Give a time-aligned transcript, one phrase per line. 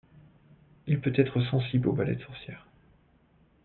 [0.87, 2.65] Il peut être sensible au balai de sorcière.